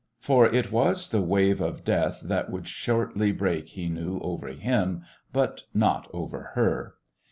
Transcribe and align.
For 0.19 0.47
it 0.47 0.71
was 0.71 1.09
the 1.09 1.21
wave 1.21 1.61
of 1.61 1.83
death 1.83 2.21
that 2.25 2.49
would 2.49 2.65
shortly 2.67 3.31
break, 3.31 3.67
he 3.67 3.87
knew, 3.87 4.19
over 4.21 4.47
him, 4.47 5.03
but 5.31 5.61
not 5.75 6.09
over 6.11 6.53
her. 6.55 6.95